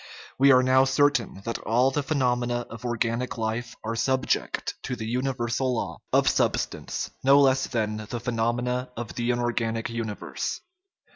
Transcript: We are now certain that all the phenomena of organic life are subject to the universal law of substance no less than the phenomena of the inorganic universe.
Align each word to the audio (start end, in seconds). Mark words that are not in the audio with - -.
We 0.39 0.51
are 0.51 0.63
now 0.63 0.83
certain 0.85 1.43
that 1.45 1.59
all 1.59 1.91
the 1.91 2.01
phenomena 2.01 2.65
of 2.71 2.83
organic 2.85 3.37
life 3.37 3.75
are 3.83 3.95
subject 3.95 4.73
to 4.81 4.95
the 4.95 5.05
universal 5.05 5.75
law 5.75 5.99
of 6.11 6.27
substance 6.27 7.11
no 7.23 7.39
less 7.39 7.67
than 7.67 7.97
the 8.09 8.19
phenomena 8.19 8.89
of 8.97 9.13
the 9.13 9.29
inorganic 9.29 9.91
universe. 9.91 10.59